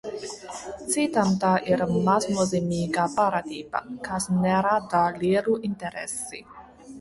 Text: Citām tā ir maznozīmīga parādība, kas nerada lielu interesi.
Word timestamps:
Citām 0.93 1.33
tā 1.43 1.51
ir 1.71 1.83
maznozīmīga 2.07 3.03
parādība, 3.19 3.83
kas 4.09 4.27
nerada 4.39 5.05
lielu 5.21 5.61
interesi. 5.71 6.43